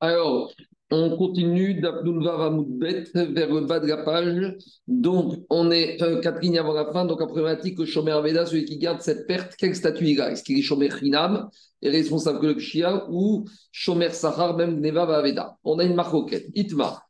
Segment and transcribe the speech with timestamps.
[0.00, 0.50] Alors,
[0.90, 4.56] on continue d'Abdulva Bet vers le bas de la page.
[4.88, 7.04] Donc, on est euh, quatre lignes avant la fin.
[7.04, 10.30] Donc, la problématique que Shomer Aveda, celui qui garde cette perte, quel statut il a?
[10.30, 11.50] Est-ce qu'il est Shomer Hinam,
[11.82, 15.58] responsable que le ou Shomer Sahar, même Neva Aveda?
[15.64, 16.14] On a une marque
[16.54, 17.06] Itmar,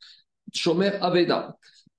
[0.52, 1.56] Shomer Aveda.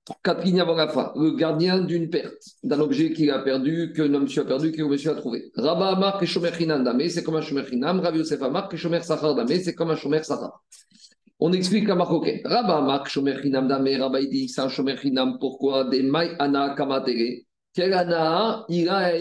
[0.08, 4.82] Le gardien d'une perte, d'un objet qu'il a perdu, que le monsieur a perdu, que
[4.82, 5.52] le monsieur a trouvé.
[5.54, 8.00] Rabba Amar que Shomer Hinam Dame, c'est comme un Shomer Hinam.
[8.00, 10.60] Rav Yosef Amar que Shomer Sahar Dame, c'est comme un Shomer Sahar.
[11.38, 12.40] On explique à Marcoquet.
[12.44, 15.38] Rabba Mak Shomer Chinam Dame, Rabba il dit un Shomer Chinam.
[15.40, 15.84] Pourquoi?
[15.84, 17.42] Des Mai Ana Kamatere.
[17.74, 19.12] Quel Ana il a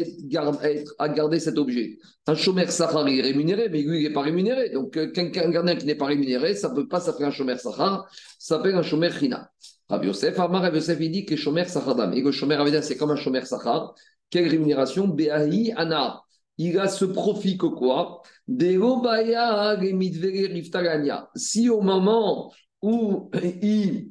[0.99, 1.97] à garder cet objet?
[2.27, 4.69] Un Shomer Sahar est rémunéré, mais lui il n'est pas rémunéré.
[4.69, 7.57] Donc euh, quelqu'un gardien qui n'est pas rémunéré, ça ne peut pas s'appeler un Shomer
[7.57, 8.07] Sahar,
[8.37, 9.47] ça s'appelle un Shomer Chinam.
[9.91, 12.13] Rabbi Yosef, Amar Rabbi Yosef, il dit que Shomer Sahar Dame.
[12.13, 13.93] Et que Shomer Aveda, c'est comme un Shomer Sahar.
[14.29, 15.07] Quelle rémunération?
[15.07, 16.21] Beahi Ana
[16.57, 18.21] il a ce profit que quoi?
[21.35, 24.10] Si au moment où il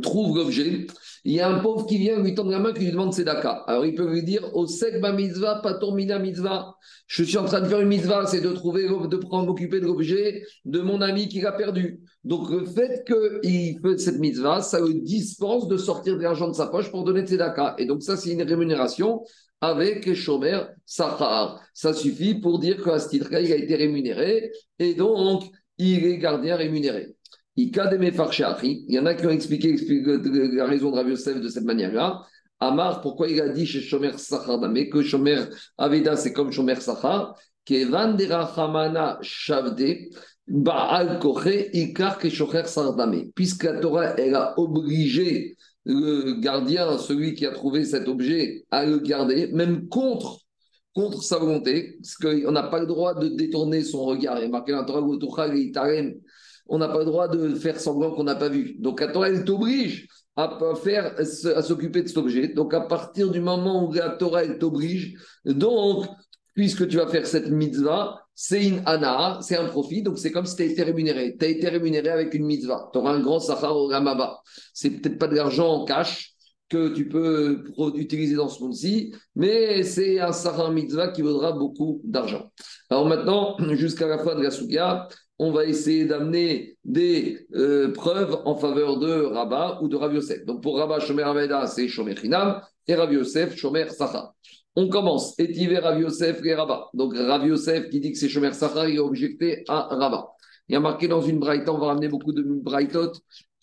[0.00, 0.86] trouve l'objet,
[1.24, 3.24] il y a un pauvre qui vient lui tendre la main qui lui demande ses
[3.24, 3.64] daka.
[3.66, 6.74] Alors il peut lui dire Au sekba mitzvah, patormina mitzvah.
[7.06, 9.86] Je suis en train de faire une mitzvah, c'est de trouver, de prendre, m'occuper de
[9.86, 12.00] l'objet de mon ami qui l'a perdu.
[12.24, 16.54] Donc le fait qu'il fait cette mitzvah, ça le dispense de sortir de l'argent de
[16.54, 17.74] sa poche pour donner ses daka.
[17.78, 19.22] Et donc ça, c'est une rémunération
[19.60, 21.60] avec Shomer Sahar.
[21.72, 25.44] Ça suffit pour dire qu'à ce titre il a été rémunéré et donc
[25.78, 27.16] il est gardien rémunéré.
[27.56, 27.70] Il
[28.88, 29.76] y en a qui ont expliqué,
[30.54, 32.22] la raison de Rav Yosef de cette manière-là.
[32.60, 34.12] Amar, pourquoi il a dit chez Shomer
[34.70, 35.44] mais que Shomer
[35.78, 37.30] Aveda c'est comme Shomer Sardame.
[43.34, 48.86] Puisque la Torah, elle a obligé le gardien, celui qui a trouvé cet objet, à
[48.86, 50.40] le garder, même contre,
[50.94, 54.42] contre sa volonté, parce qu'on n'a pas le droit de détourner son regard.
[54.42, 54.84] Il marqué dans
[56.66, 58.76] on n'a pas le droit de faire semblant qu'on n'a pas vu.
[58.78, 62.48] Donc la Torah, elle t'oblige à faire, à s'occuper de cet objet.
[62.48, 66.06] Donc à partir du moment où la Torah, elle t'oblige, donc
[66.54, 70.46] puisque tu vas faire cette mitzvah, c'est une ana, c'est un profit, donc c'est comme
[70.46, 71.36] si tu as été rémunéré.
[71.38, 72.90] Tu as été rémunéré avec une mitzvah.
[72.92, 74.40] Tu auras un grand sahar au ramaba.
[74.72, 76.33] C'est peut-être pas de l'argent en cash
[76.74, 77.64] que tu peux
[77.94, 82.50] utiliser dans ce monde-ci, mais c'est un sahar mitzvah qui vaudra beaucoup d'argent.
[82.90, 85.08] Alors maintenant, jusqu'à la fin de la souga,
[85.38, 90.44] on va essayer d'amener des euh, preuves en faveur de Rabat ou de Rav Yosef.
[90.46, 94.34] Donc pour Rabat, Shomer Aveda, c'est Shomer Chinam, et Rav Yosef, Shomer Sahar.
[94.76, 95.38] On commence.
[95.38, 96.88] Etiver Rav Yosef et Rabat.
[96.92, 100.26] Donc Rav Yosef qui dit que c'est Shomer Sachar, il a objecté à Rabat.
[100.68, 103.12] Il y a marqué dans une braïta, on va ramener beaucoup de braïtot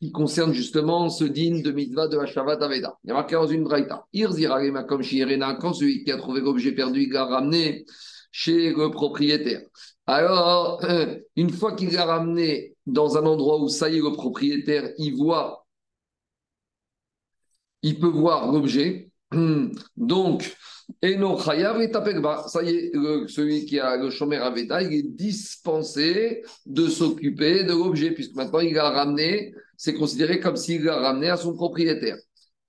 [0.01, 2.97] qui concernent justement ce din de mitzvah de Hashavat Aveda.
[3.03, 4.07] Il y a marqué dans une braïta.
[4.11, 4.85] Comme
[5.59, 7.85] quand celui qui a trouvé l'objet perdu, il l'a ramené
[8.31, 9.61] chez le propriétaire.
[10.07, 10.83] Alors,
[11.35, 15.15] une fois qu'il l'a ramené dans un endroit où ça y est, le propriétaire, il
[15.15, 15.67] voit,
[17.83, 19.11] il peut voir l'objet.
[19.95, 20.57] Donc,
[21.03, 22.91] et Ça y est,
[23.27, 28.59] celui qui a le Shomer Aveda, il est dispensé de s'occuper de l'objet, puisque maintenant
[28.59, 32.17] il l'a ramené, c'est considéré comme s'il l'a ramené à son propriétaire.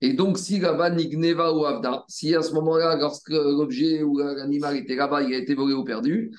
[0.01, 4.77] Et donc, si là-bas, Nigneva ou Avda, si à ce moment-là, lorsque l'objet ou l'animal
[4.77, 6.31] était là-bas, il a été volé ou perdu,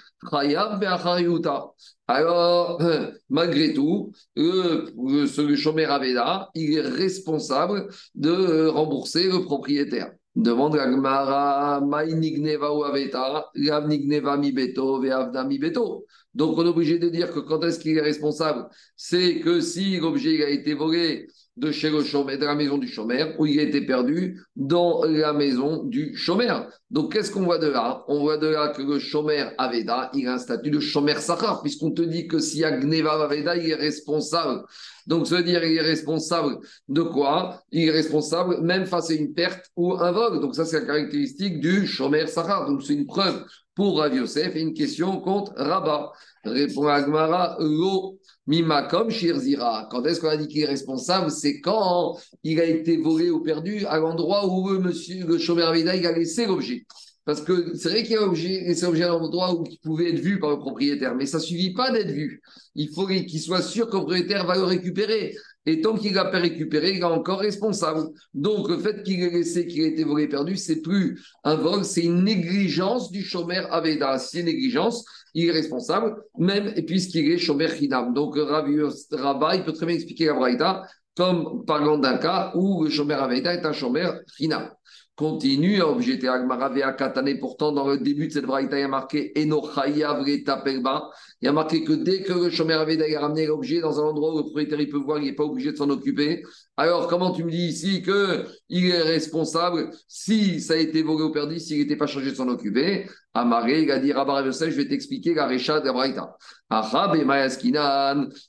[2.09, 2.83] alors,
[3.31, 10.11] malgré tout, le, le, Shomer Aveda, il est responsable de rembourser le propriétaire.
[10.35, 13.51] Demande la Gemara, ou aveta,
[13.87, 15.01] mi beto,
[15.47, 16.05] mi beto.
[16.35, 18.69] Donc on est obligé de dire que quand est-ce qu'il est responsable?
[18.97, 22.89] C'est que si l'objet a été volé de chez le chômeur, de la maison du
[22.89, 26.69] chômeur, ou il a été perdu dans la maison du chômeur.
[26.91, 28.05] Donc, qu'est-ce qu'on voit de là?
[28.09, 31.63] On voit de là que le chômeur Aveda, il a un statut de chômeur Sachar,
[31.63, 34.63] puisqu'on te dit que s'il y a Gneva Aveda, il est responsable.
[35.07, 37.63] Donc, veut dire il est responsable de quoi?
[37.71, 40.41] Il est responsable même face à une perte ou un vol.
[40.41, 42.67] Donc, ça, c'est la caractéristique du chômeur Sachar.
[42.69, 46.13] Donc, c'est une preuve pour Rav Yosef et une question contre Rabat.
[46.45, 49.89] Répond Agmara, lo mimakom shirzira.
[49.91, 51.31] Quand est-ce qu'on a dit qu'il est responsable?
[51.31, 55.75] C'est quand il a été volé ou perdu à l'endroit où le monsieur, le chômeur
[55.75, 56.85] il a laissé l'objet.
[57.25, 60.11] Parce que c'est vrai qu'il y a objet, laissé l'objet à l'endroit où il pouvait
[60.11, 62.43] être vu par le propriétaire, mais ça ne suffit pas d'être vu.
[62.75, 65.35] Il faut qu'il soit sûr que le propriétaire va le récupérer.
[65.67, 68.09] Et tant qu'il n'a pas récupéré, il est encore responsable.
[68.35, 71.85] Donc, le fait qu'il ait laissé, qu'il ait été volé perdu, c'est plus un vol,
[71.85, 74.19] c'est une négligence du chômeur Aveda.
[74.19, 78.13] Si c'est négligence, il est responsable, même puisqu'il est chômeur Hinam.
[78.13, 80.83] Donc, Rabat, il peut très bien expliquer la Braïta
[81.17, 84.69] comme parlant d'un cas où le chômeur Aveda est un chômeur Hinam.
[85.17, 87.39] Continue à objecter Agmara Katane.
[87.39, 91.11] Pourtant, dans le début de cette braïta, il y a marqué Perba.
[91.41, 94.05] Il y a marqué que dès que le Shomer Aveda a ramené l'objet dans un
[94.05, 96.43] endroit où le propriétaire peut voir, il n'est pas obligé de s'en occuper.
[96.77, 101.31] Alors, comment tu me dis ici qu'il est responsable si ça a été volé ou
[101.31, 103.07] perdu, s'il n'était pas chargé de s'en occuper?
[103.35, 106.37] Amaré, il a dit je vais t'expliquer la Récha de la Braïta.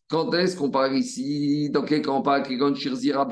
[0.08, 1.70] Quand est-ce qu'on parle ici?
[1.72, 2.44] Dans quel cas on parle
[2.76, 3.28] Shirzira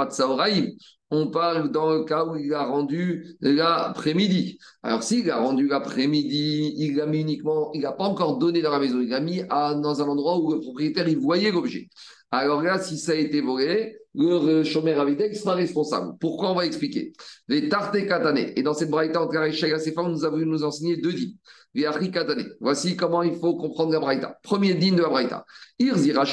[1.13, 4.57] on parle dans le cas où il a rendu l'après-midi.
[4.81, 8.71] Alors, s'il a rendu l'après-midi, il l'a mis uniquement, il n'a pas encore donné dans
[8.71, 11.87] la maison, il l'a mis dans un endroit où le propriétaire, il voyait l'objet.
[12.31, 16.13] Alors là, si ça a été volé, le chômeur Avidek sera responsable.
[16.19, 17.13] Pourquoi on va expliquer
[17.47, 18.53] Les tartés katané.
[18.57, 21.37] Et dans cette braïta entre Arisha et Sefa, nous avons nous enseigner deux dits.
[21.73, 22.45] Les katané.
[22.59, 24.37] Voici comment il faut comprendre la braïta.
[24.43, 25.45] Premier din de la braïta.
[25.79, 26.25] Irzira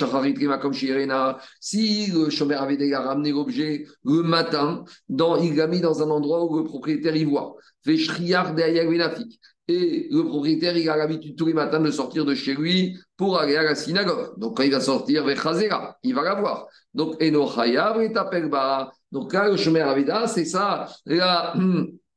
[0.60, 6.02] comme Si le chômeur Avidek a ramené l'objet le matin, dans, il l'a mis dans
[6.02, 7.56] un endroit où le propriétaire y voit.
[7.82, 7.96] Fait
[9.70, 13.38] et le propriétaire, il a l'habitude tous les matins de sortir de chez lui pour
[13.38, 14.38] aller à la synagogue.
[14.38, 15.40] Donc, quand il va sortir vers
[16.02, 16.66] il va la voir.
[16.94, 20.88] Donc, et Donc, là, le chemin Avida, c'est ça.
[21.06, 21.54] La,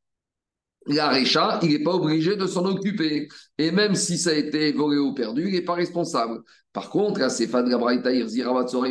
[0.88, 3.28] la Récha, il n'est pas obligé de s'en occuper.
[3.58, 6.42] Et même si ça a été volé ou perdu, il n'est pas responsable.
[6.74, 8.10] Par contre, là, c'est Fad Gabraïta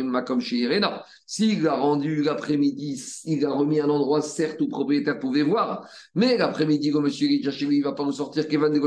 [0.03, 1.03] Makom Irena.
[1.27, 5.87] S'il a rendu l'après-midi, il a remis un endroit, certes, où le propriétaire pouvait voir,
[6.15, 8.79] mais l'après-midi, comme monsieur il ne va pas nous sortir, Kevin de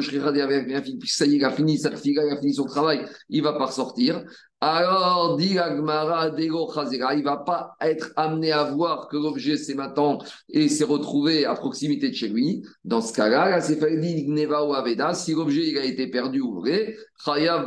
[0.99, 3.45] puis ça y est, il a fini sa il a fini son travail, il ne
[3.45, 4.25] va pas ressortir.
[4.63, 9.59] Alors, dit Agmara, Dego Chazera, il ne va pas être amené à voir que l'objet
[9.59, 10.19] s'est maintenant
[10.49, 12.63] et s'est retrouvé à proximité de chez lui.
[12.83, 16.55] Dans ce cas-là, là, c'est dit Gneva ou Aveda, si l'objet a été perdu ou
[16.55, 17.67] vrai, Chayav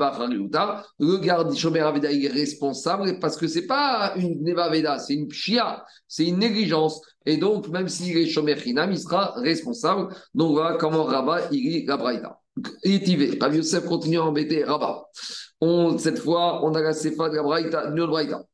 [0.99, 5.13] le garde Shomer Aveda, est responsable parce que ce n'est pas une Gneva Aveda, c'est
[5.13, 7.01] une Pshia, c'est une négligence.
[7.25, 10.13] Et donc, même s'il est Shomer Chinam, il sera responsable.
[10.33, 12.39] Donc, voilà comment Rabat, il la Braïda.
[12.83, 15.05] Et Tivé, Rav Yosef continue à embêter Rabat
[15.61, 18.45] on, cette fois, on a la sefa de la Braïta, de Braïta.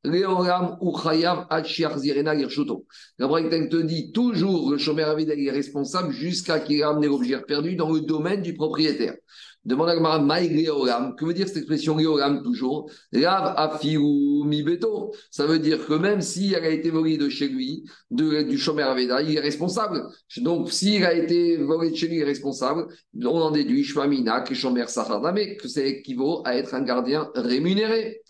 [0.82, 2.86] Ou Chayav Zirena Girshuto.
[3.20, 7.76] La te dit toujours le chômeur Avid est responsable jusqu'à qu'il ait ramené l'objet perdu
[7.76, 9.16] dans le domaine du propriétaire.
[9.66, 12.90] Demande à Gmara, Que veut dire cette expression Léoram toujours?
[13.14, 15.12] Rav Mibeto.
[15.32, 18.92] Ça veut dire que même s'il a été volé de chez lui, de, du chômeur
[18.92, 20.04] Aveda, il est responsable.
[20.38, 22.88] Donc, s'il a été volé de chez lui, il est responsable.
[23.24, 24.88] On en déduit Shmamina, que chômeur
[25.34, 28.22] mais que c'est équivaut à être un gardien rémunéré.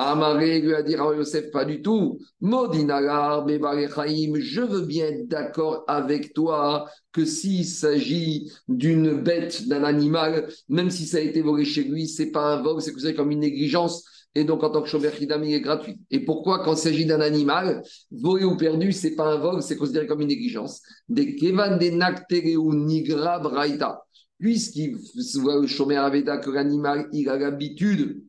[0.00, 2.20] Amaré lui a dit à Yosef, pas du tout.
[2.40, 10.46] Modinagar, je veux bien être d'accord avec toi que s'il s'agit d'une bête, d'un animal,
[10.68, 13.32] même si ça a été volé chez lui, c'est pas un vol, c'est c'est comme
[13.32, 14.04] une négligence.
[14.36, 15.98] Et donc, en tant que chauffeur il est gratuit.
[16.12, 19.76] Et pourquoi, quand il s'agit d'un animal, volé ou perdu, c'est pas un vol, c'est
[19.76, 20.80] considéré comme une négligence?
[21.08, 24.04] Des kevan de ou nigra braïta.
[24.38, 24.96] Puisqu'il
[25.40, 28.22] voit le chômeur Aveda que l'animal, il a l'habitude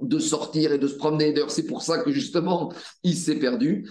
[0.00, 1.32] de sortir et de se promener.
[1.32, 2.72] D'ailleurs, c'est pour ça que justement,
[3.02, 3.88] il s'est perdu.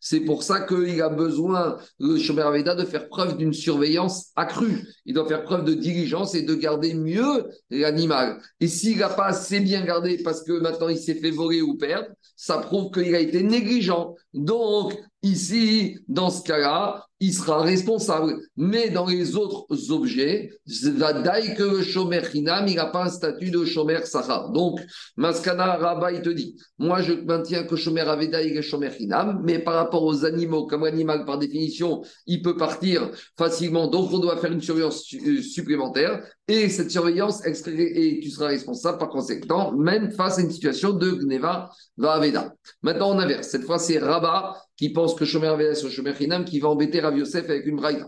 [0.00, 4.86] C'est pour ça qu'il a besoin, le Shomer Aveda, de faire preuve d'une surveillance accrue.
[5.04, 8.40] Il doit faire preuve de diligence et de garder mieux l'animal.
[8.60, 11.76] Et s'il n'a pas assez bien gardé parce que maintenant il s'est fait voler ou
[11.76, 12.08] perdre,
[12.42, 14.16] ça prouve qu'il a été négligent.
[14.34, 18.34] Donc, ici, dans ce cas-là, il sera responsable.
[18.56, 23.52] Mais dans les autres objets, Vadaï que le Shomer Hinam, il n'a pas un statut
[23.52, 24.50] de Shomer Sahar.
[24.50, 24.80] Donc,
[25.16, 29.40] Maskana Rabba, il te dit, moi je maintiens que Shomer Aveda, il est Shomer Hinam,
[29.44, 33.08] mais par rapport aux animaux, comme l'animal par définition, il peut partir
[33.38, 35.04] facilement, donc on doit faire une surveillance
[35.42, 36.26] supplémentaire.
[36.48, 41.12] Et cette surveillance, et tu seras responsable par conséquent, même face à une situation de
[41.12, 41.70] Gneva
[42.02, 42.52] Aveda.
[42.82, 43.48] Maintenant, on inverse.
[43.48, 47.00] Cette fois, c'est Rabat qui pense que Shomer Aveda, c'est Shomer Hinam, qui va embêter
[47.00, 48.06] Rav Yosef avec une braïta.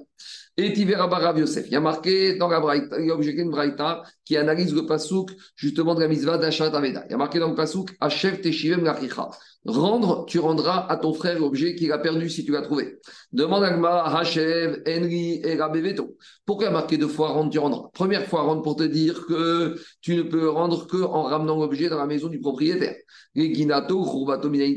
[0.56, 1.66] Et Tiveraba Rav Yosef.
[1.68, 4.74] Il y a marqué dans la braïta, il y a objecté une braïta qui analyse
[4.74, 7.04] le pasouk justement de la misva d'Achat Aveda.
[7.08, 9.30] Il y a marqué dans le pasouk Achef Teshivem Lachicha.
[9.66, 12.98] Rendre, tu rendras à ton frère l'objet qu'il a perdu si tu l'as trouvé.
[13.32, 16.18] Demande à Hachev, Henry et Rabeveto.
[16.44, 17.88] Pourquoi marqué deux fois rendre, tu rendras?
[17.94, 21.88] Première fois rendre pour te dire que tu ne peux rendre que en ramenant l'objet
[21.88, 22.94] dans la maison du propriétaire.
[23.34, 24.04] Les Ginato,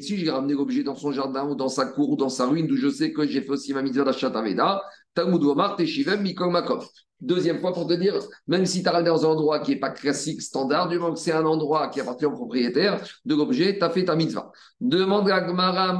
[0.01, 2.77] j'ai ramené l'objet dans son jardin ou dans sa cour ou dans sa ruine, d'où
[2.77, 4.81] je sais que j'ai fait aussi ma mitzvah d'achat Aveda.
[5.13, 6.79] Talmud Omar, Teshivem, Mikol Makom.
[7.19, 9.89] Deuxième fois pour te dire, même si tu as dans un endroit qui n'est pas
[9.89, 13.83] classique, standard, du moment que c'est un endroit qui appartient au propriétaire de l'objet, tu
[13.83, 14.51] as fait ta mitzvah.
[14.79, 15.99] Demande à Gmara,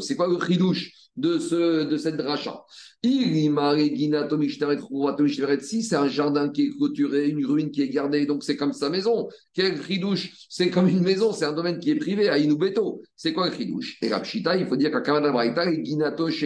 [0.00, 0.90] c'est quoi le chidouche?
[1.16, 2.64] De, ce, de cette dracha
[5.60, 8.72] si c'est un jardin qui est clôturé, une ruine qui est gardée, donc c'est comme
[8.72, 9.28] sa maison.
[9.54, 13.02] Quel ridouche C'est comme une maison, c'est un domaine qui est privé à Inubeto.
[13.16, 13.96] C'est quoi le ridouche?
[14.02, 15.20] Et Rapshita, il faut dire qu'à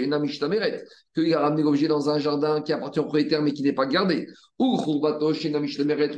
[0.07, 3.75] Namishtameret, qu'il a ramené l'objet dans un jardin qui appartient au propriétaire mais qui n'est
[3.75, 4.27] pas gardé.
[4.59, 4.79] Ou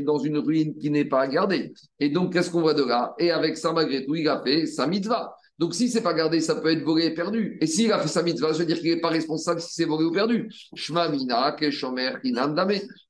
[0.05, 1.73] dans une ruine qui n'est pas gardée.
[1.99, 3.15] Et donc, qu'est-ce qu'on voit de là?
[3.19, 5.35] Et avec ça, malgré tout, il a fait sa mitzvah.
[5.59, 7.59] Donc, si c'est pas gardé, ça peut être volé et perdu.
[7.61, 9.87] Et s'il a fait sa mitzvah, ça veut dire qu'il n'est pas responsable si c'est
[9.87, 10.49] volé ou perdu.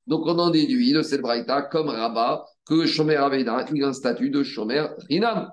[0.07, 3.93] Donc, on en déduit de cette braïta, comme Rabat, que Shomer Aveda, il a un
[3.93, 5.51] statut de Shomer Rinam.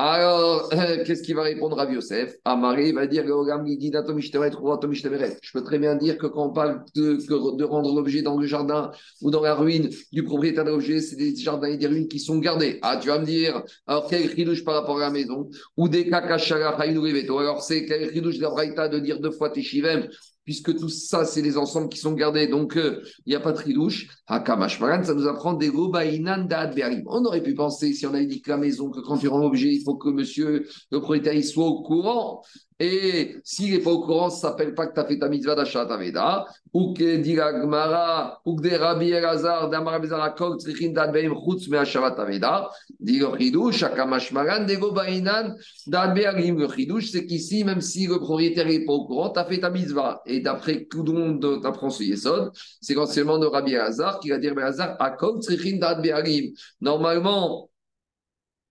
[0.00, 0.70] Alors,
[1.04, 2.36] qu'est-ce qu'il va répondre à Yosef?
[2.44, 7.16] Amari va dire Je peux très bien dire que quand on parle de,
[7.56, 11.16] de rendre l'objet dans le jardin ou dans la ruine du propriétaire de l'objet, c'est
[11.16, 12.78] des jardins et des ruines qui sont gardés.
[12.82, 15.50] Ah, tu vas me dire, alors quel ridouche par rapport à la maison?
[15.76, 20.08] Ou des kakashara Alors, c'est quel ridouche la de dire deux fois Teshivem?
[20.48, 23.52] Puisque tout ça, c'est les ensembles qui sont gardés, donc euh, il n'y a pas
[23.52, 24.08] de tridouche.
[24.28, 28.56] Hakamashmaran, ça nous apprend des On aurait pu penser, si on avait dit que la
[28.56, 32.42] maison, que quand tu rends l'objet, il faut que monsieur le propriétaire soit au courant.
[32.80, 35.28] Et s'il n'est pas au courant, ça ne s'appelle pas que tu as fait ta
[35.28, 36.46] mitzvah d'achat Aveda.
[36.72, 41.34] Ou que dit Gmara, ou que des Rabbi Elazar, d'Amar Bezara Kol, Tzrichin Dad Beim
[41.34, 42.70] Chutz Me Hashavat Aveda.
[43.00, 45.56] Dit le Chidouche, Akamashmaran, Dego Bainan,
[45.88, 46.56] Dad Be'arim.
[46.56, 49.58] Le Chidouche, c'est qu'ici, même si le propriétaire n'est pas au courant, tu as fait
[49.58, 50.22] ta mitzvah.
[50.24, 54.38] Et d'après tout le monde t'apprend ce Yesod, c'est essentiellement de Rabbi Elazar qui va
[54.38, 56.52] dire Elazar, Akol, Tzrichin Dad Be'arim.
[56.80, 57.70] Normalement,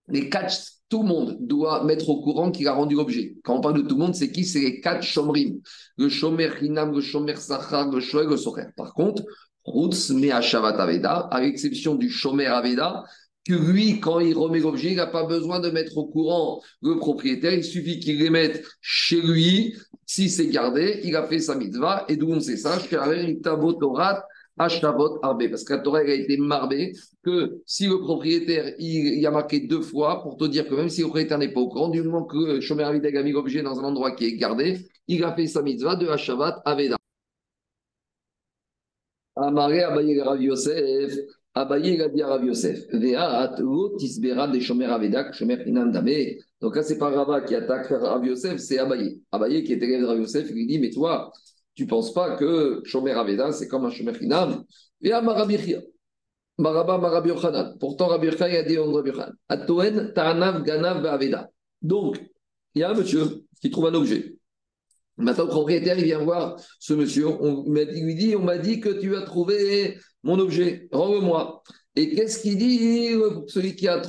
[0.07, 3.35] les quatre tout le monde doit mettre au courant qu'il a rendu l'objet.
[3.43, 4.45] Quand on parle de tout le monde, c'est qui?
[4.45, 5.59] C'est les quatre chomrim.
[5.97, 8.67] Le shomer hinam, le shomer sachar, le shomer, le socher.
[8.75, 9.23] Par contre,
[9.65, 13.03] Rutz Me'ashavat Aveda, à l'exception du shomer Aveda,
[13.45, 16.97] que lui, quand il remet l'objet, il n'a pas besoin de mettre au courant le
[16.97, 19.75] propriétaire, il suffit qu'il les mette chez lui.
[20.05, 22.05] Si c'est gardé, il a fait sa mitzvah.
[22.07, 22.77] Et d'où on sait ça?
[22.79, 22.97] Je fais
[23.41, 24.23] Torat
[24.57, 29.31] Ashtavot Arbe, parce que la Torah a été marbée que si le propriétaire il, a
[29.31, 31.89] marqué deux fois pour te dire que même si le propriétaire n'est pas au courant,
[31.89, 35.23] du moment que Shomer Avideg a mis l'objet dans un endroit qui est gardé, il
[35.23, 36.97] a fait sa mitzvah de Hashavat Aveda.
[39.35, 41.13] Amaré Abaye Rav Yosef,
[41.53, 42.19] Abaye de
[44.59, 46.39] Shomer Aveda, Shomer Inan Dame.
[46.59, 49.21] Donc là, c'est pas Rava qui attaque Rav Yosef, c'est Abaye.
[49.31, 51.31] Abaye qui est élève de Yosef, il dit, mais toi,
[51.77, 54.63] tu penses pas que Shomer Aveda, c'est comme un Shomer Hinam
[55.01, 55.79] Et à Marabichia.
[56.57, 57.29] Maraba Marabi
[57.79, 59.33] Pourtant, Rabbi il a dit Rabbi Yochanan.
[59.47, 61.51] Atoen Ta'anav Ganav Aveda.
[61.83, 62.19] Donc,
[62.73, 64.37] il y a un monsieur qui trouve un objet.
[65.17, 67.27] Maintenant, le propriétaire, il vient voir ce monsieur.
[67.27, 70.87] On, il lui dit On m'a dit que tu as trouvé mon objet.
[70.91, 71.61] Rends-le-moi.
[71.95, 73.13] Et qu'est-ce qu'il dit?
[73.47, 74.01] Celui qui, a,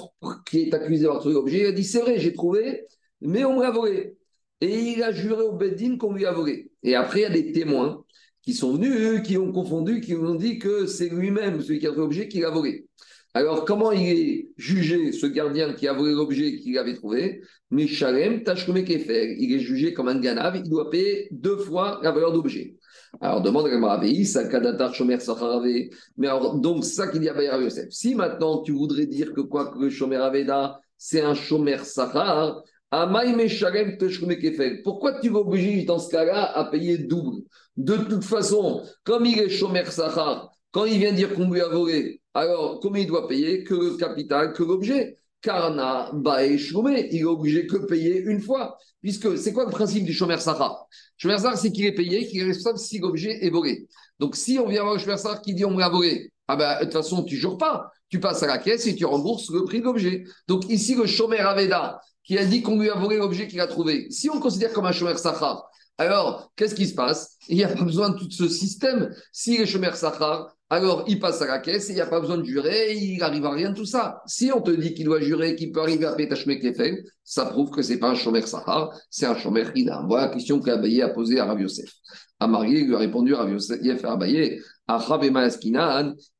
[0.46, 2.86] qui est accusé d'avoir trouvé l'objet, il a dit C'est vrai, j'ai trouvé,
[3.20, 4.17] mais on me l'a volé.
[4.60, 6.70] Et il a juré au Beddin qu'on lui a volé.
[6.82, 8.02] Et après, il y a des témoins
[8.42, 11.90] qui sont venus, qui ont confondu, qui ont dit que c'est lui-même, celui qui a
[11.90, 12.86] volé l'objet, qui l'a volé.
[13.34, 17.42] Alors, comment il est jugé, ce gardien qui a volé l'objet qu'il avait trouvé?
[17.70, 19.36] Mishalem Kefer.
[19.38, 22.74] Il est jugé comme un ganav, il doit payer deux fois la valeur d'objet.
[23.20, 25.18] Alors, demande à Maravi, ça Kadatar Shomer
[26.16, 27.90] Mais alors, donc, ça qu'il dit à Bayar Yosef.
[27.90, 32.62] Si maintenant tu voudrais dire que quoi que le Shomer Aveda, c'est un Shomer Sachar,
[34.82, 37.42] pourquoi tu vas obliger dans ce cas-là à payer double?
[37.76, 41.68] De toute façon, comme il est Shomer Sahar, quand il vient dire qu'on lui a
[41.68, 45.18] volé, alors comment il doit payer Que le capital, que l'objet?
[45.40, 48.76] Karna, Bae, il est obligé que payer une fois.
[49.00, 50.86] Puisque c'est quoi le principe du Shomer Sahar?
[51.16, 53.86] Shomer Sahar, c'est qu'il est payé, qu'il est responsable si l'objet est volé.
[54.18, 56.78] Donc si on vient voir le Shomer Sahar qui dit on l'a volé, ah ben,
[56.80, 57.92] de toute façon, tu ne jures pas.
[58.08, 60.24] Tu passes à la caisse et tu rembourses le prix de l'objet.
[60.48, 63.66] Donc ici, le Shomer Aveda, qui a dit qu'on lui a volé l'objet qu'il a
[63.66, 64.06] trouvé.
[64.10, 65.66] Si on considère comme un chômeur Sachar,
[65.96, 67.38] alors qu'est-ce qui se passe?
[67.48, 69.14] Il n'y a pas besoin de tout ce système.
[69.32, 72.36] S'il est chômeur Sachar, alors il passe à la caisse il n'y a pas besoin
[72.36, 74.22] de jurer, il n'arrive à rien de tout ça.
[74.26, 77.82] Si on te dit qu'il doit jurer, qu'il peut arriver à Kefel, ça prouve que
[77.82, 80.04] ce n'est pas un chômeur Sahar, c'est un chômeur Ina.
[80.06, 81.90] Voilà la question qu'Abaye a posée à Rav Yosef.
[82.40, 84.60] Amarié lui a répondu à Rav Yosef Abaye,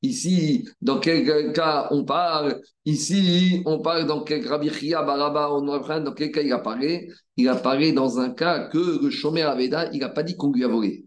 [0.03, 2.61] Ici, dans quel cas on parle?
[2.87, 7.09] Ici, on parle dans quel Rabichia Baraba, on dans quel cas il apparaît?
[7.37, 10.65] Il apparaît dans un cas que le Shomer Aveda, il n'a pas dit qu'on lui
[10.65, 11.05] a volé.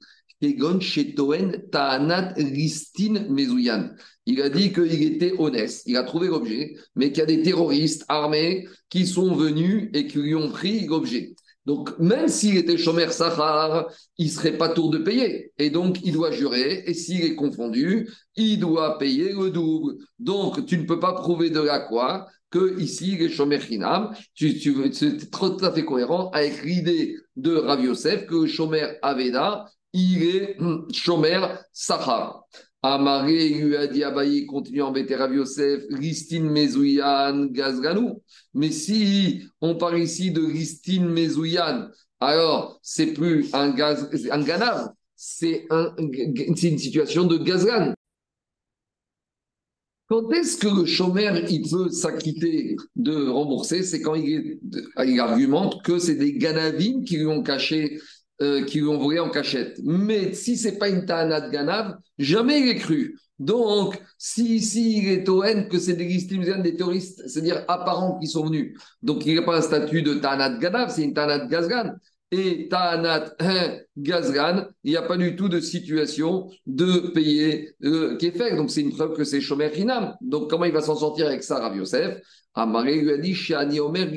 [4.25, 7.41] Il a dit qu'il était honnête, il a trouvé l'objet, mais qu'il y a des
[7.41, 11.33] terroristes armés qui sont venus et qui lui ont pris l'objet.
[11.65, 15.51] Donc, même s'il était Shomer Sahar, il ne serait pas tour de payer.
[15.59, 16.83] Et donc, il doit jurer.
[16.87, 19.93] Et s'il est confondu, il doit payer le double.
[20.17, 24.13] Donc, tu ne peux pas prouver de la quoi que ici, il est Shomer Hinam.
[24.33, 29.65] Tu, tu, c'est tout à fait cohérent avec l'idée de Rav Yosef que Shomer Aveda,
[29.93, 30.57] il est
[30.93, 32.45] Shomer Sahar.
[32.83, 35.83] Amaré lui a dit Abaye, continue à embêter Rav Yosef,
[36.41, 38.23] Mezouyan, Gazganou.
[38.55, 44.89] Mais si on parle ici de Ristine Mezouyan, alors c'est plus un, gaz, un ganav,
[45.15, 47.93] c'est un, une situation de gazgan.
[50.11, 53.81] Quand est-ce que le chômeur il peut s'acquitter de rembourser?
[53.83, 54.59] C'est quand il,
[55.19, 57.97] argumente que c'est des ganavim qui lui ont caché
[58.41, 59.79] euh, qui lui ont volé en cachette.
[59.83, 63.17] Mais si c'est pas une Ta'ana de Ganav, jamais il est cru.
[63.39, 68.27] Donc, si ici il est au N que c'est des des terroristes, c'est-à-dire apparents qui
[68.27, 71.13] sont venus, donc il n'y a pas un statut de Ta'ana de Ganav, c'est une
[71.13, 71.95] Ta'ana de Gazgan.
[72.33, 73.35] Et Ta'anat
[73.97, 78.17] Gazgan, il n'y a pas du tout de situation de payer euh.
[78.55, 80.15] Donc c'est une preuve que c'est Shomer Hinam.
[80.21, 82.21] Donc comment il va s'en sortir avec ça, Rav Yosef?
[82.53, 84.09] Amaré lui a dit Omer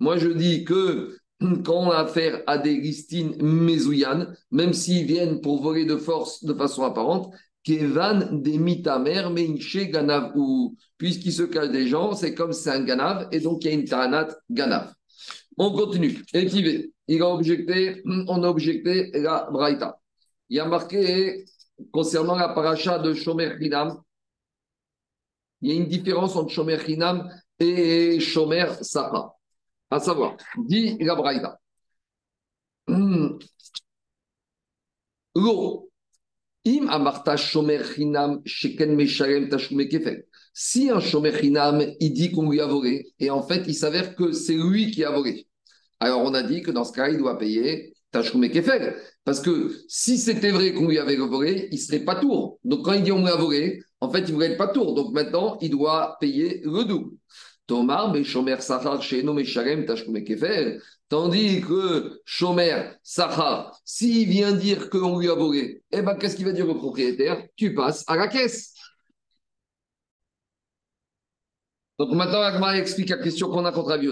[0.00, 1.16] Moi je dis que
[1.64, 6.44] quand on a affaire à des listines mezouyanes, même s'ils viennent pour voler de force
[6.44, 7.32] de façon apparente,
[7.64, 12.82] Kevan des mitamer meinche ganav ou puisqu'il se cache des gens, c'est comme c'est un
[12.82, 14.92] ganav et donc il y a une taranat ganav.
[15.56, 16.24] On continue.
[16.32, 20.00] Étivé, il a objecté, on a objecté la braïta.
[20.48, 21.44] Il y a marqué
[21.92, 24.00] concernant la paracha de Shomer Hinam,
[25.60, 29.36] il y a une différence entre Shomer Hinam et Shomer Sahara.
[29.92, 31.60] À savoir, dit la Braïda.
[32.86, 33.38] Hmm.
[36.64, 38.96] Im amarta shomer chinam sheken
[39.50, 39.86] tashume.
[40.54, 44.16] Si un shomer chinam, il dit qu'on lui a volé, et en fait, il s'avère
[44.16, 45.46] que c'est lui qui a volé.
[46.00, 48.96] Alors, on a dit que dans ce cas, il doit payer tashume kefel.
[49.24, 52.58] Parce que si c'était vrai qu'on lui avait volé, il serait pas tour.
[52.64, 54.94] Donc, quand il dit on lui a volé, en fait, il ne voulait pas tour.
[54.94, 57.10] Donc, maintenant, il doit payer le double.
[57.66, 60.78] Tomar, mais Shomer Sachar, chez nous, Mesharem, Kefer.
[61.08, 66.46] Tandis que Shomer Sachar, s'il vient dire qu'on lui a volé, eh ben, qu'est-ce qu'il
[66.46, 67.46] va dire au propriétaire?
[67.56, 68.74] Tu passes à la caisse.
[71.98, 74.08] Donc maintenant, Agma explique la question qu'on a contre Rabbi.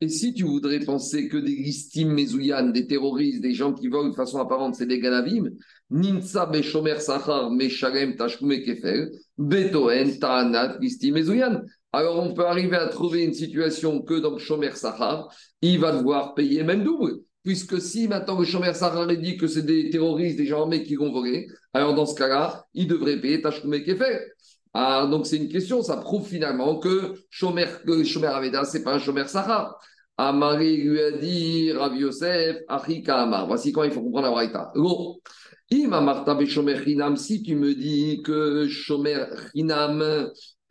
[0.00, 4.10] Et si tu voudrais penser que des listim mezouyan, des terroristes, des gens qui volent
[4.10, 5.50] de façon apparente, c'est des ganavim,
[5.88, 11.62] ninsa beshomer sachar meshalem tashkume kefel, betoen ta'anat listim mezouyan.
[11.92, 15.28] Alors on peut arriver à trouver une situation que dans le shomer sachar,
[15.62, 17.20] il va devoir payer même double.
[17.42, 20.96] Puisque si maintenant le shomer sachar dit que c'est des terroristes, des gens armés qui
[20.96, 24.20] vont voler, alors dans ce cas-là, il devrait payer tashkume kefel.
[24.72, 28.82] Ah, donc c'est une question, ça prouve finalement que Shomer, que Shomer Aveda, ce n'est
[28.82, 29.78] pas un Shomer Sahar.
[30.16, 33.46] Amari lui a dit, Rav Yosef, Achika Amar.
[33.46, 34.72] Voici quand il faut comprendre la Braïta.
[35.70, 39.24] Si tu me dis que Shomer
[39.54, 40.30] Hinam,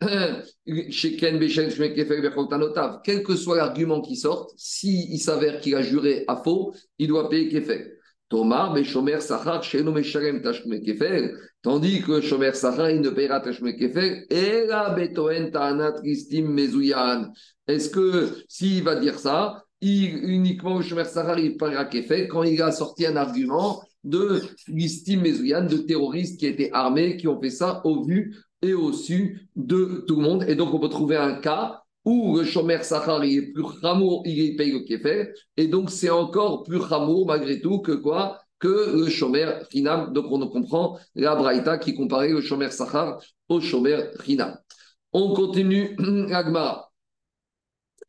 [3.04, 7.08] quel que soit l'argument qui sorte, s'il il s'avère qu'il a juré à faux, il
[7.08, 7.90] doit payer Kefek.
[8.28, 13.74] Tomar, Shomer Sachar, Sheno Meshalem Tashme Kefel, tandis que Shomer Sachar, il ne paiera Tashme
[13.74, 17.30] Kefel, et la Betoen Ta'anat Kistim Mezouyan.
[17.66, 22.60] Est-ce que s'il va dire ça, il, uniquement Shomer Sachar, il paiera Kefel quand il
[22.62, 27.50] a sorti un argument de Kistim Mezouyan, de terroristes qui étaient armés, qui ont fait
[27.50, 30.44] ça au vu et au su de tout le monde.
[30.48, 34.22] Et donc, on peut trouver un cas où le Shomer Sachar il est plus ramour,
[34.26, 38.40] il paye le Kefer, et donc c'est encore plus ramour malgré tout que quoi?
[38.58, 40.12] Que le Shomer Hinam.
[40.12, 44.56] Donc on comprend la Braïta qui comparait le Shomer Sachar au Shomer Hinam.
[45.12, 45.96] On continue
[46.32, 46.90] Agmara.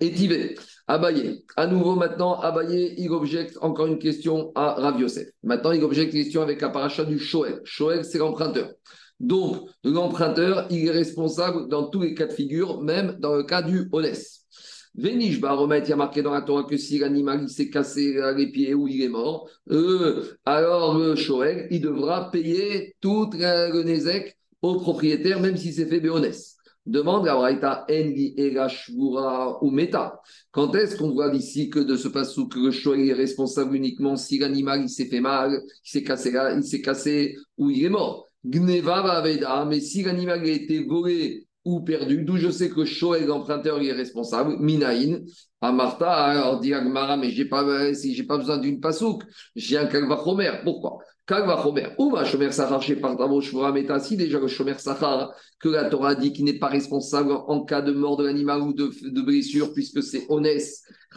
[0.01, 0.55] Etivé,
[0.87, 1.43] Abaye.
[1.55, 5.03] À nouveau maintenant, Abaye, il objecte encore une question à Rav.
[5.43, 7.61] Maintenant, il objecte une question avec la paracha du Shoel.
[7.63, 8.71] Shoel, c'est l'emprunteur.
[9.19, 13.61] Donc, l'emprunteur, il est responsable dans tous les cas de figure, même dans le cas
[13.61, 14.45] du Honès.
[14.97, 18.51] Vénish Baromet, il y a marqué dans la Torah que si l'animal s'est cassé les
[18.51, 24.37] pieds ou il est mort, euh, alors le Shoel, il devra payer tout le Nézek
[24.61, 26.54] au propriétaire, même si c'est fait Béonès.
[26.85, 27.85] Demande à Braïta
[28.67, 30.21] Shvura ou Meta.
[30.51, 34.15] Quand est-ce qu'on voit ici que de ce passage que le Shoel est responsable uniquement
[34.15, 38.27] si l'animal s'est fait mal, il s'est cassé, il s'est cassé ou il est mort?
[38.43, 43.25] Gneva Vaveda, mais si l'animal a été volé ou perdu, d'où je sais que Shoel,
[43.25, 45.21] l'emprunteur, est responsable, Minaïn,
[45.61, 49.23] à Martha, alors dit Agmara, mais j'ai pas, si j'ai pas besoin d'une pasouk,
[49.55, 50.61] j'ai un kalvachomer.
[50.63, 50.99] Pourquoi?
[51.27, 51.33] Si
[54.17, 57.91] déjà le chomer sachar, que la Torah dit qu'il n'est pas responsable en cas de
[57.91, 60.63] mort de l'animal ou de, de blessure, puisque c'est honnête,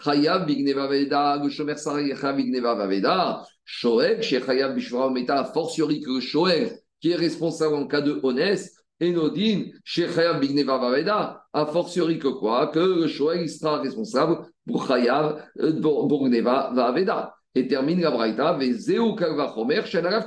[0.06, 6.78] le chomer sachar, Chayav Bigneva Veda, Shoel, chez Chayav Bishvara Meta, fortiori que le Shoel,
[7.02, 8.66] qui est responsable en cas de honnête,
[9.00, 12.68] Enodin, Shechayav Bigneva Vaveda, a fortiori que quoi?
[12.68, 17.37] Que le Shoel sera responsable pour Chayav Bigneva Vaveda.
[17.54, 20.26] Et termine la Braïta, Vezeu Kalvachomer, Shenarav.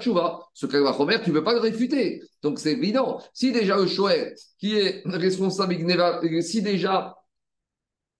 [0.54, 2.22] Ce Kalvachomer, tu ne peux pas le réfuter.
[2.42, 3.22] Donc c'est évident.
[3.34, 5.76] Si déjà le Shoel, qui est responsable,
[6.42, 7.16] si déjà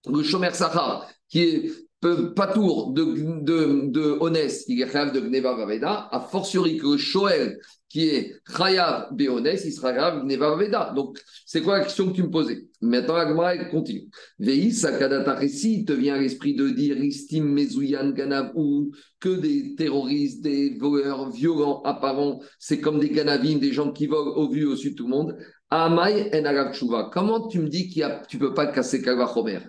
[0.06, 5.20] le Shomer Sahar, qui est pas tour de, de, de Honès, il est Chayav de
[5.20, 10.92] Gneva Vaveda, a fortiori que Shoel, qui est Chayav Béonès, il sera grave Gneva Vaveda.
[10.96, 12.66] Donc, c'est quoi la question que tu me posais?
[12.80, 14.08] Maintenant, la Gemara, elle continue.
[14.40, 19.76] Veïs, Sakadata il te vient à l'esprit de dire Istim Mezouyan Ganav ou que des
[19.76, 24.66] terroristes, des voleurs violents apparents, c'est comme des Ganavim, des gens qui volent au vu
[24.66, 25.36] au-dessus de tout le monde.
[25.74, 29.60] Amay en Comment tu me dis que tu ne peux pas casser Kavachomer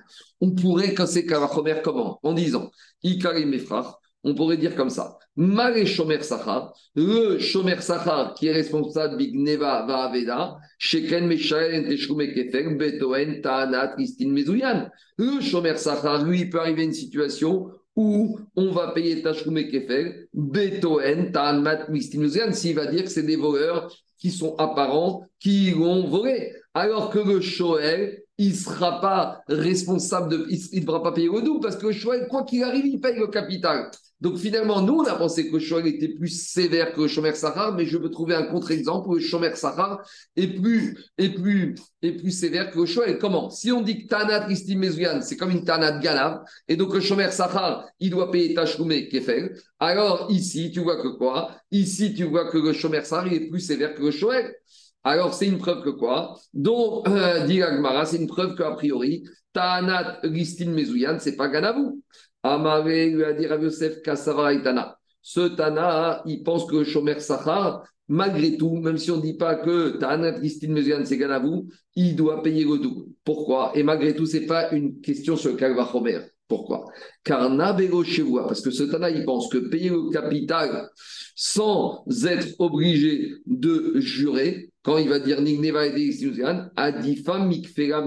[0.41, 2.19] On pourrait casser Kavachomer comment?
[2.23, 2.69] En disant
[4.25, 5.17] on pourrait dire comme ça.
[5.37, 12.75] Mare Shomer Sachar, le Shomer Sachar qui est responsable Bigneva Vaaveda, Sheken Meshael Teshume Kefer,
[12.75, 14.89] Betoen Ta'anat Christine Mezouyan.
[15.17, 20.27] Le Shomer Sachar, lui, il peut arriver une situation où on va payer Tashkume Kefer,
[20.33, 25.71] Betoen Ta'anat Christine Mezouyan, s'il va dire que c'est des voleurs qui sont apparents, qui
[25.71, 26.53] vont voler.
[26.73, 31.29] Alors que le Shoel, il ne sera pas responsable, de, il ne devra pas payer
[31.31, 33.91] le double, parce que Shoel, quoi qu'il arrive, il paye le capital.
[34.23, 37.75] Donc finalement, nous, on a pensé que Shoel était plus sévère que le Shomer Sahar,
[37.75, 40.01] mais je peux trouver un contre-exemple où le Shomer Sahar
[40.37, 43.17] est plus, est, plus, est plus sévère que le.
[43.17, 43.49] Comment?
[43.49, 47.31] Si on dit que Tanat Mezouyan, c'est comme une Tanat Ganav, et donc le Shomer
[47.31, 51.51] Sahar, il doit payer Tashkoumé Kefel, alors ici, tu vois que quoi?
[51.69, 54.53] Ici, tu vois que le Shomer Sahar, il est plus sévère que le.
[55.03, 56.35] Alors, c'est une preuve que quoi?
[56.53, 57.61] Donc, euh, dit
[58.05, 62.01] c'est une preuve qu'a priori, Tanat Christine Mezouyan, c'est pas Ganavou.
[62.41, 64.97] Amare lui a dit Rav Yosef Kassava Tana.
[65.21, 69.55] Ce Tana, il pense que Shomer Sachar, malgré tout, même si on ne dit pas
[69.55, 73.11] que Tana Christine Mezian c'est Ganavou, il doit payer le double.
[73.23, 73.71] Pourquoi?
[73.75, 76.19] Et malgré tout, ce n'est pas une question sur le Kalva Chomer.
[76.47, 76.85] Pourquoi?
[77.23, 80.89] Car Nabego Chevoua, parce que ce Tana, il pense que payer le capital
[81.35, 85.83] sans être obligé de jurer, quand il va dire Nigneva
[86.75, 88.05] Adifa Mikfera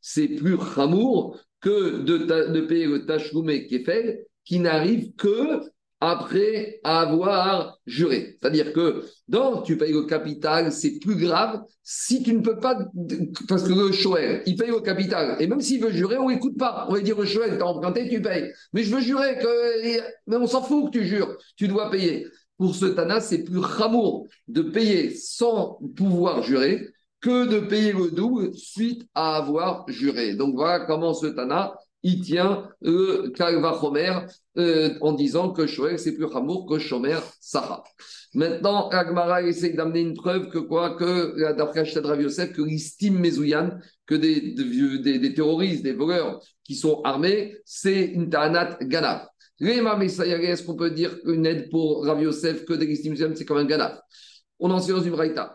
[0.00, 2.18] c'est plus Hamour que de,
[2.52, 5.60] de payer le tachroumé fait, qui n'arrive que
[6.04, 8.36] après avoir juré.
[8.38, 12.78] C'est-à-dire que donc tu payes le capital, c'est plus grave si tu ne peux pas,
[13.48, 15.36] parce que le Shoel, il paye le capital.
[15.40, 16.86] Et même s'il veut jurer, on n'écoute pas.
[16.88, 18.52] On va dire au Shoel, t'as emprunté, tu payes.
[18.74, 22.26] Mais je veux jurer que, mais on s'en fout que tu jures, tu dois payer.
[22.58, 26.86] Pour ce Tana, c'est plus ramour de payer sans pouvoir jurer
[27.20, 30.34] que de payer le double suite à avoir juré.
[30.34, 34.12] Donc voilà comment ce Tana, il tient le Kalvachomer
[34.58, 37.82] euh, en disant que Shoel, c'est plus Hamour que Shomer Sarah.
[38.34, 43.18] Maintenant, Agmara essaie d'amener une preuve que quoi Que d'après Hachetad Rav Yosef, que l'istime
[43.18, 43.70] Mezouyan,
[44.06, 44.54] que des,
[45.00, 49.26] des, terroristes, des voleurs qui sont armés, c'est une Tanat Ganav.
[49.60, 53.64] Est-ce qu'on peut dire qu'une aide pour Rav Yosef que des l'istime c'est comme un
[53.64, 53.98] Ganav?
[54.60, 55.52] On en sait dans une braïta,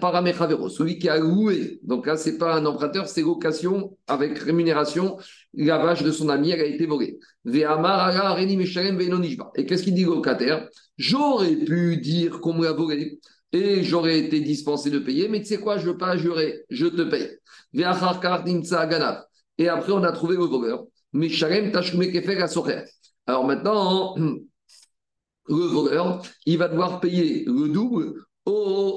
[0.00, 1.78] Paramechavero, celui qui a loué.
[1.82, 5.18] Donc là, ce n'est pas un emprunteur, c'est location avec rémunération.
[5.54, 7.18] La vache de son ami, elle a été volée.
[7.46, 7.62] Et
[9.66, 12.74] qu'est-ce qu'il dit locataire J'aurais pu dire qu'on me l'a
[13.52, 16.64] et j'aurais été dispensé de payer, mais tu sais quoi, je ne veux pas jurer,
[16.70, 17.30] je te paye.
[19.58, 20.84] Et après, on a trouvé le voleur.
[23.26, 24.16] Alors maintenant,
[25.48, 28.14] le voleur, il va devoir payer le double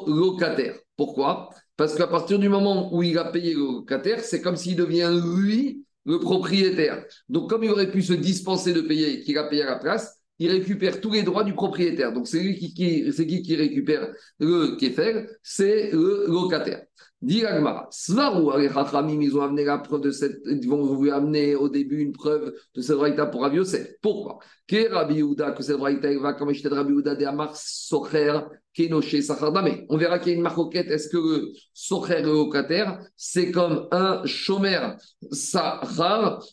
[0.08, 0.76] locataire.
[0.96, 1.50] Pourquoi?
[1.76, 5.12] Parce qu'à partir du moment où il a payé le locataire, c'est comme s'il devient
[5.24, 7.06] lui le propriétaire.
[7.30, 9.80] Donc, comme il aurait pu se dispenser de payer et qu'il a payé à la
[9.80, 12.12] place, il récupère tous les droits du propriétaire.
[12.12, 16.84] Donc, c'est lui qui, qui c'est qui qui récupère le kéfer C'est le locataire.
[17.24, 17.44] Dit
[17.90, 21.70] Svarou, les Chachamim, ils ont amené la preuve de cette, ils vont vous amener au
[21.70, 23.94] début une preuve de cette vraïta pour Rabbi Yosef.
[24.02, 24.40] Pourquoi?
[24.68, 28.42] Que Rabbi Yehuda, que cette vraïta va comme j'étais Rabbi Yehuda de Amar Socher,
[28.74, 29.86] Kenoshe Sachardame.
[29.88, 30.92] On verra qu'il y a une marcoquette.
[30.92, 34.98] Est-ce que le Socher locataire, c'est comme un chômeur?
[35.32, 36.44] Sachar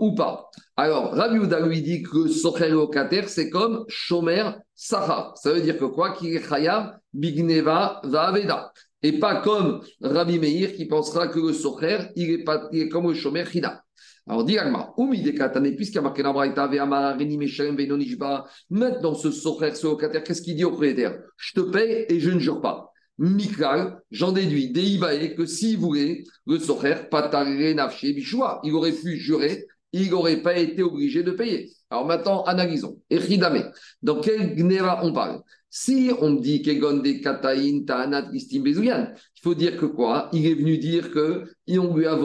[0.00, 5.36] ou pas Alors, Rabbi Yehuda lui dit que Socher locataire, c'est comme chômeur Sachar.
[5.36, 6.12] Ça veut dire que quoi?
[6.12, 6.42] Qu'il est
[7.12, 8.72] Bigneva, Vaveda.
[9.02, 12.88] Et pas comme Rabbi Meir qui pensera que le Socher, il est, pas, il est
[12.88, 13.82] comme le Shomer Chida.
[14.26, 14.56] Alors, dis
[14.96, 16.70] Oumi de Katane, puisqu'il y a marqué la Braïta,
[18.70, 22.30] maintenant ce Socher, ce locataire, qu'est-ce qu'il dit au propriétaire Je te paye et je
[22.30, 22.83] ne jure pas.
[23.18, 26.94] Mikal, j'en déduis, Deibae, que s'il voulait, le Socher,
[27.74, 31.70] Nafshe Bishua, il aurait pu jurer, il n'aurait pas été obligé de payer.
[31.90, 32.98] Alors maintenant, analysons.
[33.08, 33.70] Echidame,
[34.02, 35.42] dans quel Gnera on parle?
[35.70, 40.28] Si on dit Kegon Kataïn, Ta'anat, Gistim, Bezouyan, il faut dire que quoi?
[40.32, 42.16] Il est venu dire qu'on lui a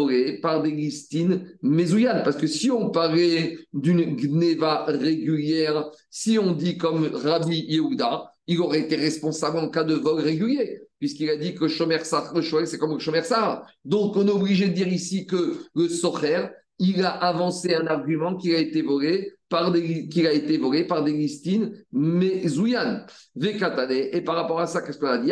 [0.42, 2.22] par des listines Mezouyan.
[2.24, 8.60] Parce que si on parlait d'une Gneva régulière, si on dit comme Rabbi Yehuda, il
[8.62, 12.00] aurait été responsable en cas de vol régulier, puisqu'il a dit que Shomer
[12.34, 13.22] le c'est comme le Shomer
[13.86, 16.48] Donc, on est obligé de dire ici que le Socher,
[16.80, 20.84] il a avancé un argument qui a été volé par des, qu'il a été volé
[20.84, 23.92] par listines Mezouyan, Vekatane.
[23.92, 25.32] Et par rapport à ça, qu'est-ce qu'on a dit?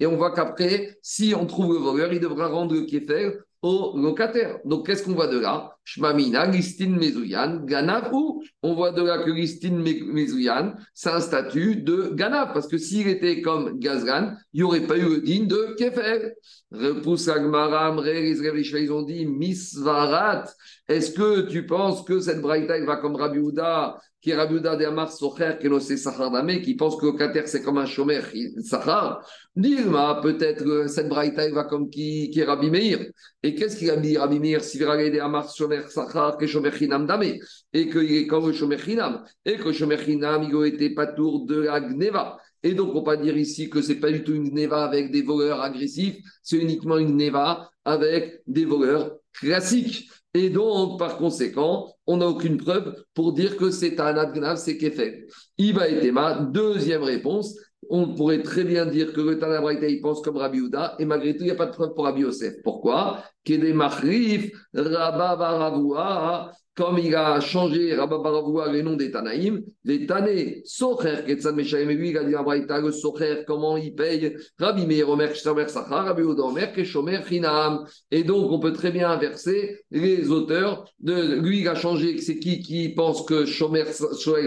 [0.00, 3.94] Et on voit qu'après, si on trouve le voleur, il devra rendre le kéfer au
[3.98, 4.58] locataire.
[4.64, 5.76] Donc, qu'est-ce qu'on voit de là?
[5.84, 11.76] Shmamina, listine Mezouyan, Ganav, ou on voit de là que listine Mezouyan, c'est un statut
[11.76, 15.46] de Ganav, parce que s'il était comme Gazgan, il n'y aurait pas eu le digne
[15.46, 16.34] de Kefer.
[16.70, 20.44] Repousse Agmaram, ils ont dit Misvarat.
[20.88, 24.76] Est-ce que tu penses que cette braïta va comme Rabbi Houda, qui est Rabbi Houda
[24.76, 28.20] d'Amar Socher, qui est Sachar Damé, qui pense que locataire c'est comme un chômer
[28.62, 29.22] Sachar
[29.54, 33.06] Dilma, peut-être cette braïta va comme qui, qui Rabbi Meir.
[33.42, 37.40] Et qu'est-ce qu'il a dit Rabbi Meir Si Amar Shomer Sachar, que Shomer Chinam Damé,
[37.72, 41.06] et qu'il est comme le Shomer Chinam, et que le Shomer Chinam, il n'était pas
[41.06, 42.38] tour de la Gneva.
[42.62, 44.54] Et donc, on ne peut pas dire ici que ce n'est pas du tout une
[44.54, 50.08] neva avec des voleurs agressifs, c'est uniquement une neva avec des voleurs classiques.
[50.34, 54.78] Et donc, par conséquent, on n'a aucune preuve pour dire que c'est un adgnav, c'est
[54.78, 55.28] Kefek.
[55.58, 57.54] Iba et Tema, deuxième réponse,
[57.88, 61.36] on pourrait très bien dire que le Tanabraïta, il pense comme Rabbi Houda, et malgré
[61.36, 62.54] tout, il n'y a pas de preuve pour Rabbi Yosef.
[62.62, 63.22] Pourquoi?
[63.44, 71.18] Kede Machrif, Rabba comme il a changé Rabba les noms des Tanaïm, les Tané, Socher,
[71.26, 74.34] Ketsan Meshaim, et lui, il a dit le Socher, comment il paye?
[74.58, 77.84] Rabbi Meir, Omer, Shomer, Sachar, Rabbi Houda, Omer, Keshomer, Chinam.
[78.10, 80.86] Et donc, on peut très bien inverser les auteurs.
[80.98, 83.84] De, lui, il a changé, c'est qui qui pense que Shomer,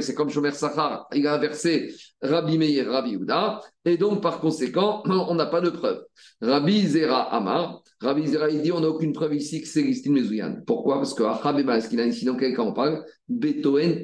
[0.01, 3.61] c'est comme Shomer Sachar, il a inversé Rabbi Meir, Rabbi Houda.
[3.85, 6.03] Et donc, par conséquent, on n'a pas de preuve.
[6.41, 10.13] Rabbi Zera Amar, Rabbi Zera, il dit on n'a aucune preuve ici que c'est Listim
[10.13, 10.61] Mezouyan.
[10.65, 10.95] Pourquoi?
[10.95, 14.03] Parce que ce qu'il a ici dans quel cas on parle Betoen.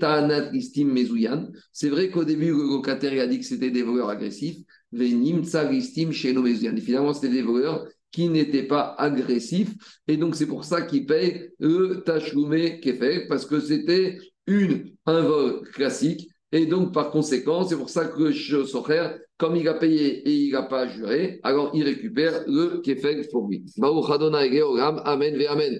[1.72, 4.58] C'est vrai qu'au début, le locataire a dit que c'était des voleurs agressifs.
[4.92, 6.76] Venim chez Mezouyan.
[6.76, 9.74] Et finalement, c'était des voleurs qui n'étaient pas agressifs.
[10.08, 15.22] Et donc, c'est pour ça qu'ils payent le est fait, parce que c'était une, un
[15.22, 20.28] vol classique et donc, par conséquent, c'est pour ça que Socher, comme il a payé
[20.28, 23.64] et il n'a pas juré, alors il récupère le kefeg pour lui.
[23.82, 25.80] Amen Amen.